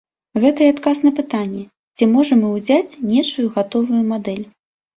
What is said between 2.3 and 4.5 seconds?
мы ўзяць нечую гатовую мадэль?